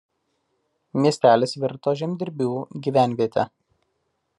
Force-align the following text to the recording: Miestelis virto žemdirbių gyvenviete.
Miestelis 1.03 1.55
virto 1.65 1.95
žemdirbių 2.03 2.51
gyvenviete. 2.89 3.51